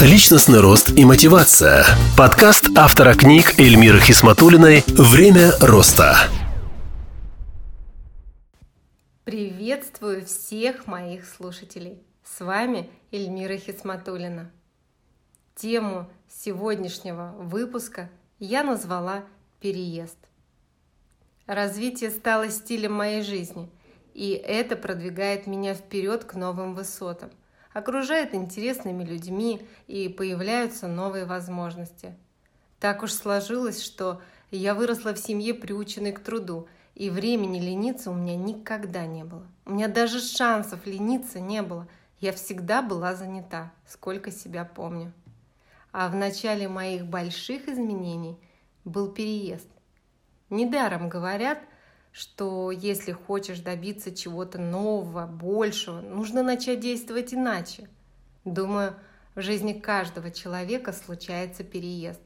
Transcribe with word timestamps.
Личностный 0.00 0.60
рост 0.60 0.90
и 0.98 1.04
мотивация. 1.04 1.84
Подкаст 2.18 2.66
автора 2.76 3.14
книг 3.14 3.60
Эльмиры 3.60 4.00
Хисматулиной 4.00 4.82
«Время 4.88 5.52
роста». 5.60 6.16
Приветствую 9.24 10.26
всех 10.26 10.88
моих 10.88 11.24
слушателей. 11.24 12.02
С 12.24 12.44
вами 12.44 12.90
Эльмира 13.12 13.56
Хисматулина. 13.56 14.50
Тему 15.54 16.10
сегодняшнего 16.28 17.32
выпуска 17.38 18.10
я 18.40 18.64
назвала 18.64 19.22
«Переезд». 19.60 20.18
Развитие 21.46 22.10
стало 22.10 22.50
стилем 22.50 22.94
моей 22.94 23.22
жизни, 23.22 23.70
и 24.12 24.32
это 24.32 24.74
продвигает 24.74 25.46
меня 25.46 25.72
вперед 25.72 26.24
к 26.24 26.34
новым 26.34 26.74
высотам– 26.74 27.30
окружает 27.74 28.34
интересными 28.34 29.04
людьми 29.04 29.66
и 29.88 30.08
появляются 30.08 30.86
новые 30.86 31.26
возможности. 31.26 32.14
Так 32.80 33.02
уж 33.02 33.12
сложилось, 33.12 33.82
что 33.82 34.22
я 34.50 34.74
выросла 34.74 35.12
в 35.12 35.18
семье, 35.18 35.52
приученной 35.52 36.12
к 36.12 36.20
труду, 36.20 36.68
и 36.94 37.10
времени 37.10 37.58
лениться 37.58 38.10
у 38.10 38.14
меня 38.14 38.36
никогда 38.36 39.04
не 39.06 39.24
было. 39.24 39.46
У 39.66 39.72
меня 39.72 39.88
даже 39.88 40.20
шансов 40.20 40.86
лениться 40.86 41.40
не 41.40 41.60
было. 41.60 41.88
Я 42.20 42.32
всегда 42.32 42.80
была 42.80 43.14
занята, 43.14 43.72
сколько 43.86 44.30
себя 44.30 44.64
помню. 44.64 45.12
А 45.92 46.08
в 46.08 46.14
начале 46.14 46.68
моих 46.68 47.04
больших 47.04 47.68
изменений 47.68 48.38
был 48.84 49.10
переезд. 49.12 49.68
Недаром 50.48 51.08
говорят– 51.08 51.58
что 52.14 52.70
если 52.70 53.10
хочешь 53.10 53.58
добиться 53.58 54.14
чего-то 54.14 54.58
нового, 54.58 55.26
большего, 55.26 56.00
нужно 56.00 56.44
начать 56.44 56.78
действовать 56.78 57.34
иначе. 57.34 57.88
Думаю, 58.44 58.94
в 59.34 59.40
жизни 59.40 59.72
каждого 59.72 60.30
человека 60.30 60.92
случается 60.92 61.64
переезд. 61.64 62.20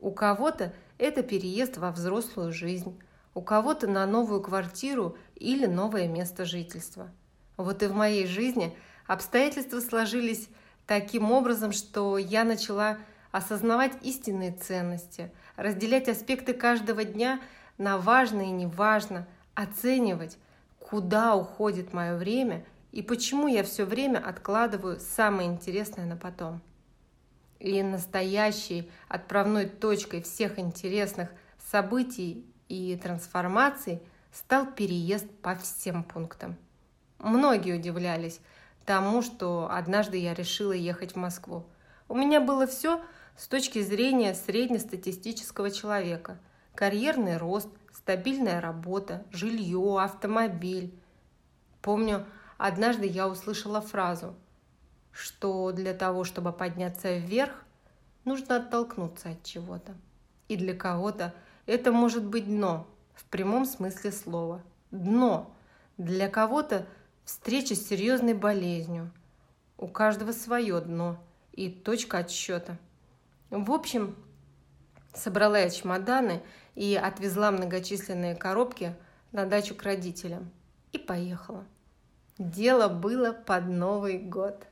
У 0.00 0.10
кого-то 0.10 0.72
это 0.96 1.22
переезд 1.22 1.76
во 1.76 1.90
взрослую 1.90 2.50
жизнь, 2.50 2.98
у 3.34 3.42
кого-то 3.42 3.86
на 3.86 4.06
новую 4.06 4.40
квартиру 4.40 5.18
или 5.34 5.66
новое 5.66 6.08
место 6.08 6.46
жительства. 6.46 7.10
Вот 7.58 7.82
и 7.82 7.88
в 7.88 7.94
моей 7.94 8.26
жизни 8.26 8.74
обстоятельства 9.06 9.80
сложились 9.80 10.48
таким 10.86 11.30
образом, 11.30 11.72
что 11.72 12.16
я 12.16 12.44
начала 12.44 12.96
осознавать 13.32 13.92
истинные 14.00 14.52
ценности, 14.52 15.30
разделять 15.56 16.08
аспекты 16.08 16.54
каждого 16.54 17.04
дня– 17.04 17.38
на 17.78 17.98
важно 17.98 18.42
и 18.42 18.50
неважно, 18.50 19.26
оценивать, 19.54 20.38
куда 20.78 21.34
уходит 21.34 21.92
мое 21.92 22.16
время 22.16 22.64
и 22.92 23.02
почему 23.02 23.48
я 23.48 23.62
все 23.64 23.84
время 23.84 24.18
откладываю 24.18 24.98
самое 25.00 25.48
интересное 25.48 26.06
на 26.06 26.16
потом. 26.16 26.60
И 27.58 27.82
настоящей 27.82 28.90
отправной 29.08 29.66
точкой 29.68 30.22
всех 30.22 30.58
интересных 30.58 31.30
событий 31.70 32.44
и 32.68 32.96
трансформаций 33.02 34.02
стал 34.32 34.66
переезд 34.66 35.28
по 35.42 35.54
всем 35.56 36.04
пунктам. 36.04 36.56
Многие 37.18 37.78
удивлялись 37.78 38.40
тому, 38.84 39.22
что 39.22 39.68
однажды 39.70 40.18
я 40.18 40.34
решила 40.34 40.72
ехать 40.72 41.12
в 41.12 41.16
Москву. 41.16 41.66
У 42.08 42.14
меня 42.14 42.40
было 42.40 42.66
все 42.66 43.02
с 43.36 43.48
точки 43.48 43.82
зрения 43.82 44.34
среднестатистического 44.34 45.70
человека– 45.70 46.38
карьерный 46.76 47.38
рост, 47.38 47.68
стабильная 47.92 48.60
работа, 48.60 49.24
жилье, 49.32 49.98
автомобиль. 50.00 50.94
Помню, 51.82 52.24
однажды 52.58 53.06
я 53.06 53.26
услышала 53.26 53.80
фразу, 53.80 54.34
что 55.10 55.72
для 55.72 55.94
того, 55.94 56.22
чтобы 56.22 56.52
подняться 56.52 57.16
вверх, 57.16 57.64
нужно 58.24 58.56
оттолкнуться 58.56 59.30
от 59.30 59.42
чего-то. 59.42 59.94
И 60.48 60.56
для 60.56 60.74
кого-то 60.74 61.34
это 61.64 61.90
может 61.90 62.24
быть 62.24 62.46
дно, 62.46 62.86
в 63.14 63.24
прямом 63.24 63.64
смысле 63.64 64.12
слова. 64.12 64.62
Дно. 64.90 65.52
Для 65.96 66.28
кого-то 66.28 66.86
встреча 67.24 67.74
с 67.74 67.88
серьезной 67.88 68.34
болезнью. 68.34 69.10
У 69.78 69.88
каждого 69.88 70.32
свое 70.32 70.80
дно 70.80 71.18
и 71.52 71.70
точка 71.70 72.18
отсчета. 72.18 72.78
В 73.50 73.72
общем, 73.72 74.14
собрала 75.16 75.58
я 75.58 75.70
чемоданы 75.70 76.42
и 76.74 76.94
отвезла 76.94 77.50
многочисленные 77.50 78.34
коробки 78.36 78.94
на 79.32 79.46
дачу 79.46 79.74
к 79.74 79.82
родителям. 79.82 80.50
И 80.92 80.98
поехала. 80.98 81.64
Дело 82.38 82.88
было 82.88 83.32
под 83.32 83.66
Новый 83.66 84.18
год. 84.18 84.66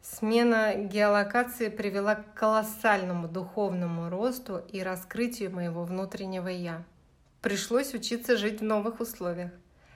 Смена 0.00 0.74
геолокации 0.74 1.68
привела 1.68 2.14
к 2.14 2.34
колоссальному 2.34 3.28
духовному 3.28 4.08
росту 4.08 4.58
и 4.72 4.80
раскрытию 4.82 5.50
моего 5.50 5.84
внутреннего 5.84 6.48
«я». 6.48 6.82
Пришлось 7.44 7.92
учиться 7.92 8.38
жить 8.38 8.60
в 8.60 8.64
новых 8.64 9.00
условиях. 9.00 9.50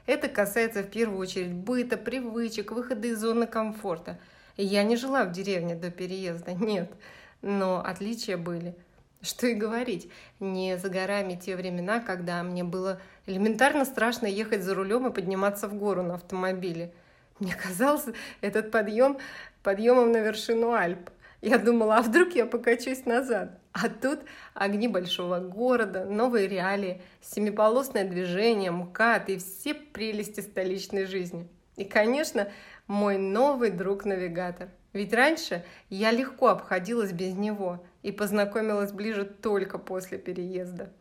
Это 0.04 0.28
касается 0.28 0.82
в 0.82 0.90
первую 0.90 1.18
очередь 1.18 1.54
быта, 1.54 1.96
привычек, 1.96 2.72
выхода 2.72 3.08
из 3.08 3.20
зоны 3.20 3.46
комфорта. 3.46 4.18
Я 4.58 4.82
не 4.82 4.96
жила 4.96 5.24
в 5.24 5.32
деревне 5.32 5.74
до 5.74 5.90
переезда, 5.90 6.52
нет, 6.60 6.92
но 7.40 7.82
отличия 7.82 8.36
были. 8.36 8.76
Что 9.22 9.46
и 9.46 9.54
говорить, 9.54 10.10
не 10.40 10.76
за 10.76 10.90
горами 10.90 11.40
те 11.42 11.56
времена, 11.56 12.00
когда 12.00 12.42
мне 12.42 12.64
было 12.64 13.00
элементарно 13.24 13.86
страшно 13.86 14.26
ехать 14.26 14.62
за 14.62 14.74
рулем 14.74 15.06
и 15.06 15.14
подниматься 15.14 15.68
в 15.68 15.74
гору 15.74 16.02
на 16.02 16.16
автомобиле. 16.16 16.92
Мне 17.38 17.54
казался 17.54 18.12
этот 18.42 18.70
подъем 18.70 19.16
подъемом 19.62 20.12
на 20.12 20.18
вершину 20.18 20.72
Альп. 20.72 21.08
Я 21.40 21.58
думала, 21.58 21.98
а 21.98 22.02
вдруг 22.02 22.34
я 22.34 22.46
покачусь 22.46 23.06
назад? 23.06 23.60
А 23.72 23.88
тут 23.88 24.20
огни 24.54 24.88
большого 24.88 25.38
города, 25.38 26.04
новые 26.04 26.48
реалии, 26.48 27.00
семиполосное 27.20 28.04
движение, 28.04 28.72
МКАД 28.72 29.28
и 29.30 29.38
все 29.38 29.74
прелести 29.74 30.40
столичной 30.40 31.06
жизни. 31.06 31.48
И, 31.76 31.84
конечно, 31.84 32.50
мой 32.88 33.18
новый 33.18 33.70
друг-навигатор. 33.70 34.70
Ведь 34.92 35.14
раньше 35.14 35.64
я 35.90 36.10
легко 36.10 36.48
обходилась 36.48 37.12
без 37.12 37.34
него 37.34 37.84
и 38.02 38.10
познакомилась 38.10 38.90
ближе 38.90 39.24
только 39.24 39.78
после 39.78 40.18
переезда. 40.18 40.92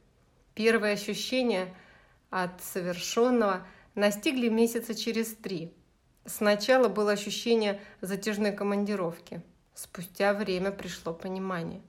Первые 0.54 0.94
ощущения 0.94 1.74
от 2.30 2.62
совершенного 2.62 3.66
настигли 3.96 4.50
месяца 4.50 4.94
через 4.94 5.34
три. 5.34 5.74
Сначала 6.26 6.90
было 6.90 7.14
ощущение 7.14 7.82
затяжной 8.02 8.52
командировки– 8.52 9.42
Спустя 9.78 10.34
время 10.34 10.72
пришло 10.72 11.14
понимание. 11.14 11.84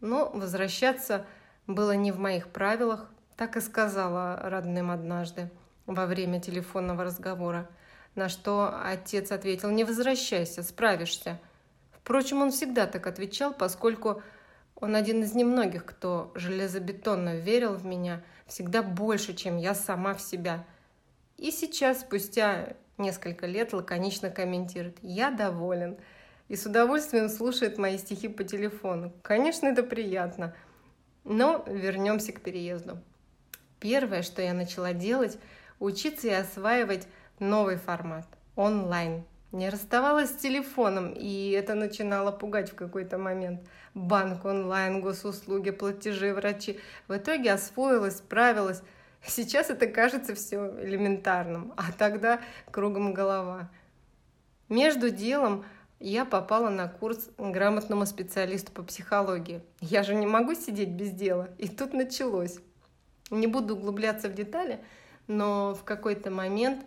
Но 0.00 0.28
возвращаться 0.34 1.24
было 1.68 1.92
не 1.92 2.10
в 2.10 2.18
моих 2.18 2.48
правилах, 2.48 3.08
так 3.36 3.56
и 3.56 3.60
сказала 3.60 4.40
родным 4.42 4.90
однажды 4.90 5.48
во 5.86 6.06
время 6.06 6.40
телефонного 6.40 7.04
разговора, 7.04 7.70
на 8.16 8.28
что 8.28 8.76
отец 8.82 9.30
ответил 9.30 9.70
«Не 9.70 9.84
возвращайся, 9.84 10.64
справишься». 10.64 11.38
Впрочем, 11.92 12.42
он 12.42 12.50
всегда 12.50 12.88
так 12.88 13.06
отвечал, 13.06 13.54
поскольку 13.54 14.20
он 14.74 14.96
один 14.96 15.22
из 15.22 15.32
немногих, 15.32 15.84
кто 15.84 16.32
железобетонно 16.34 17.36
верил 17.36 17.74
в 17.74 17.84
меня 17.84 18.20
всегда 18.48 18.82
больше, 18.82 19.32
чем 19.32 19.58
я 19.58 19.76
сама 19.76 20.12
в 20.14 20.20
себя. 20.20 20.66
И 21.36 21.52
сейчас, 21.52 22.00
спустя 22.00 22.74
несколько 22.98 23.46
лет, 23.46 23.72
лаконично 23.72 24.28
комментирует 24.28 24.98
«Я 25.02 25.30
доволен» 25.30 25.98
и 26.48 26.56
с 26.56 26.64
удовольствием 26.64 27.28
слушает 27.28 27.78
мои 27.78 27.98
стихи 27.98 28.28
по 28.28 28.44
телефону. 28.44 29.12
Конечно, 29.22 29.66
это 29.66 29.82
приятно. 29.82 30.54
Но 31.24 31.64
вернемся 31.66 32.32
к 32.32 32.40
переезду. 32.40 32.98
Первое, 33.80 34.22
что 34.22 34.42
я 34.42 34.54
начала 34.54 34.92
делать, 34.92 35.38
учиться 35.80 36.28
и 36.28 36.32
осваивать 36.32 37.08
новый 37.40 37.76
формат– 37.76 38.26
онлайн. 38.56 39.24
Не 39.52 39.70
расставалась 39.70 40.30
с 40.30 40.36
телефоном, 40.36 41.12
и 41.12 41.50
это 41.50 41.74
начинало 41.74 42.30
пугать 42.30 42.70
в 42.70 42.74
какой-то 42.74 43.18
момент. 43.18 43.60
Банк 43.94 44.44
онлайн, 44.44 45.00
госуслуги, 45.00 45.70
платежи, 45.70 46.32
врачи. 46.32 46.78
В 47.08 47.16
итоге 47.16 47.52
освоилась, 47.52 48.18
справилась. 48.18 48.82
Сейчас 49.26 49.70
это 49.70 49.86
кажется 49.86 50.34
все 50.34 50.74
элементарным, 50.82 51.72
а 51.76 51.90
тогда 51.92 52.40
кругом 52.70 53.14
голова. 53.14 53.68
Между 54.68 55.10
делом– 55.10 55.64
я 55.98 56.24
попала 56.24 56.68
на 56.68 56.88
курс 56.88 57.30
грамотному 57.38 58.06
специалисту 58.06 58.72
по 58.72 58.82
психологии. 58.82 59.62
Я 59.80 60.02
же 60.02 60.14
не 60.14 60.26
могу 60.26 60.54
сидеть 60.54 60.90
без 60.90 61.10
дела. 61.10 61.48
И 61.58 61.68
тут 61.68 61.94
началось. 61.94 62.58
Не 63.30 63.46
буду 63.46 63.74
углубляться 63.74 64.28
в 64.28 64.34
детали, 64.34 64.80
но 65.26 65.74
в 65.74 65.84
какой-то 65.84 66.30
момент 66.30 66.84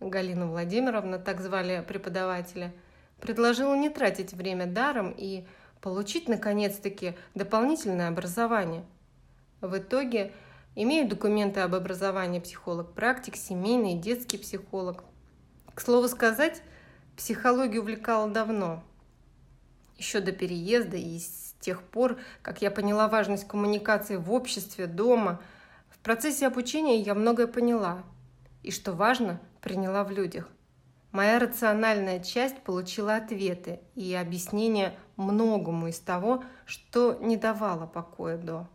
Галина 0.00 0.46
Владимировна, 0.46 1.18
так 1.18 1.40
звали 1.40 1.84
преподавателя, 1.86 2.72
предложила 3.20 3.74
не 3.74 3.90
тратить 3.90 4.32
время 4.32 4.66
даром 4.66 5.14
и 5.16 5.44
получить, 5.80 6.28
наконец-таки, 6.28 7.14
дополнительное 7.34 8.08
образование. 8.08 8.84
В 9.60 9.76
итоге 9.76 10.32
имею 10.74 11.08
документы 11.08 11.60
об 11.60 11.74
образовании 11.74 12.40
психолог-практик, 12.40 13.36
семейный 13.36 13.94
и 13.94 13.98
детский 13.98 14.38
психолог. 14.38 15.04
К 15.74 15.80
слову 15.80 16.08
сказать, 16.08 16.62
психологию 17.16 17.82
увлекала 17.82 18.28
давно, 18.28 18.82
еще 19.96 20.20
до 20.20 20.32
переезда 20.32 20.96
и 20.96 21.18
с 21.18 21.54
тех 21.60 21.82
пор, 21.82 22.18
как 22.42 22.62
я 22.62 22.70
поняла 22.70 23.08
важность 23.08 23.46
коммуникации 23.46 24.16
в 24.16 24.32
обществе, 24.32 24.86
дома. 24.86 25.40
В 25.88 25.98
процессе 25.98 26.46
обучения 26.46 26.98
я 27.00 27.14
многое 27.14 27.46
поняла 27.46 28.02
и, 28.62 28.70
что 28.70 28.92
важно, 28.92 29.40
приняла 29.60 30.04
в 30.04 30.10
людях. 30.10 30.48
Моя 31.12 31.38
рациональная 31.38 32.20
часть 32.20 32.62
получила 32.62 33.16
ответы 33.16 33.80
и 33.94 34.14
объяснения 34.14 34.94
многому 35.16 35.88
из 35.88 35.98
того, 35.98 36.42
что 36.64 37.18
не 37.20 37.36
давало 37.36 37.86
покоя 37.86 38.38
до. 38.38 38.66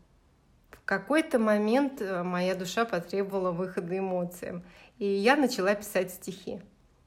В 0.70 0.84
какой-то 0.86 1.40
момент 1.40 2.00
э, 2.00 2.24
моя 2.24 2.56
душа 2.56 2.86
потребовала 2.86 3.52
выхода 3.52 3.98
эмоциям, 3.98 4.64
и 5.00 5.06
я 5.06 5.36
начала 5.36 5.74
писать 5.74 6.14
стихи. 6.14 6.62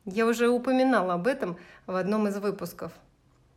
Я 0.04 0.26
уже 0.26 0.48
упоминала 0.48 1.14
об 1.14 1.26
этом 1.26 1.56
в 1.86 1.94
одном 1.94 2.26
из 2.28 2.38
выпусков. 2.38 2.92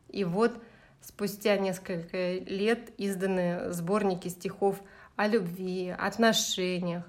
И 0.10 0.24
вот 0.24 0.54
спустя 1.02 1.58
несколько 1.58 2.34
лет 2.34 2.92
изданы 2.98 3.72
сборники 3.72 4.28
стихов 4.28 4.82
о 5.16 5.28
любви, 5.28 5.96
отношениях. 5.98 7.04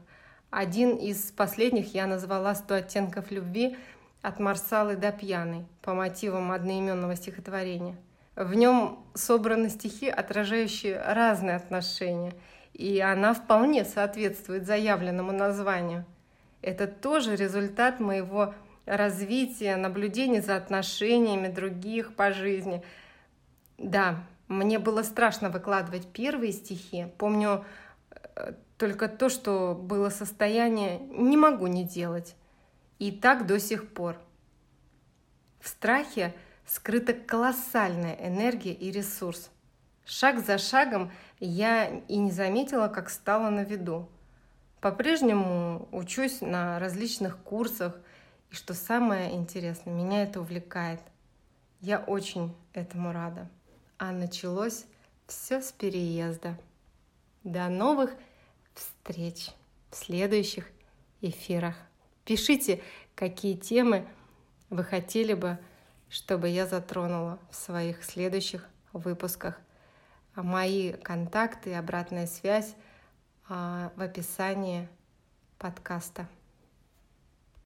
Один 0.51 0.97
из 0.97 1.33
последних 1.33 1.95
я 1.95 2.07
назвала 2.07 2.55
«Сто 2.55 2.77
оттенков 2.77 3.31
любви» 3.31 3.77
от 4.23 4.39
Марсалы 4.39 4.97
до 4.97 5.13
Пьяной 5.13 5.67
по 5.83 5.95
мотивам 5.95 6.53
одноименного 6.53 7.17
стихотворения. 7.17 7.97
В 8.37 8.55
нем 8.55 9.05
собраны 9.15 9.69
стихи, 9.69 10.09
отражающие 10.09 11.01
разные 11.01 11.57
отношения, 11.57 12.33
и 12.73 13.01
она 13.01 13.35
вполне 13.35 13.85
соответствует 13.85 14.67
заявленному 14.67 15.33
названию. 15.33 16.05
Это 16.63 16.87
тоже 16.87 17.37
результат 17.37 18.01
моего 18.01 18.55
развития, 18.87 19.77
наблюдений 19.77 20.41
за 20.41 20.57
отношениями 20.57 21.49
других 21.49 22.15
по 22.15 22.33
жизни. 22.33 22.83
Да, 23.79 24.23
мне 24.49 24.79
было 24.79 25.03
страшно 25.03 25.51
выкладывать 25.51 26.07
первые 26.09 26.53
стихи. 26.53 27.07
Помню 27.19 27.65
э, 28.11 28.53
только 28.77 29.09
то, 29.09 29.29
что 29.29 29.75
было 29.75 30.11
состояние 30.11 30.99
«не 30.99 31.37
могу 31.37 31.67
не 31.67 31.85
делать». 31.85 32.37
И 32.99 33.11
так 33.11 33.47
до 33.47 33.59
сих 33.59 33.89
пор. 33.89 34.17
В 35.61 35.69
страхе 35.69 36.33
скрыта 36.67 37.13
колоссальная 37.13 38.15
энергия 38.15 38.73
и 38.73 38.91
ресурс. 38.91 39.51
Шаг 40.07 40.45
за 40.45 40.59
шагом 40.59 41.11
я 41.41 41.87
и 41.87 42.17
не 42.17 42.31
заметила, 42.31 42.89
как 42.89 43.11
стала 43.11 43.51
на 43.51 43.65
виду. 43.65 44.09
По-прежнему 44.81 45.89
учусь 45.91 46.43
на 46.43 46.79
различных 46.79 47.39
курсах– 47.39 47.99
и 48.55 48.57
что 48.57 48.73
самое 48.73 49.35
интересное, 49.35 49.93
меня 49.93 50.23
это 50.23 50.41
увлекает. 50.41 51.01
Я 51.81 51.99
очень 51.99 52.55
этому 52.73 53.11
рада. 53.11 53.51
А 53.99 54.13
началось 54.13 54.85
все 55.27 55.61
с 55.61 55.73
переезда. 55.73 56.57
До 57.43 57.69
новых 57.69 58.15
встреч 58.73 59.51
в 59.91 59.97
следующих 59.97 60.71
эфирах. 61.21 61.75
Пишите, 62.25 62.81
какие 63.17 63.57
темы 63.57 64.07
вы 64.71 64.85
хотели 64.85 65.35
бы, 65.35 65.59
чтобы 66.09 66.49
я 66.49 66.69
затронула 66.69 67.41
в 67.51 67.57
своих 67.57 68.05
следующих 68.05 68.69
выпусках. 68.93 69.59
А 70.37 70.45
мои 70.45 70.93
контакты 70.93 71.71
и 71.71 71.73
обратная 71.73 72.29
связь 72.29 72.77
а, 73.49 73.91
в 73.97 74.01
описании 74.01 74.89
подкаста. 75.59 76.29